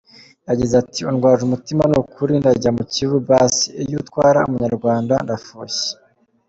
Yagize 0.49 0.73
ati 0.83 0.99
"Undwaje 1.09 1.41
umutima 1.45 1.83
nukuri 1.91 2.31
ndajya 2.39 2.69
mu 2.77 2.83
Kivu 2.93 3.17
basi 3.29 3.67
iyo 3.83 3.95
utwara 4.01 4.39
umunyarwanda 4.47 5.13
ndafushye". 5.25 5.91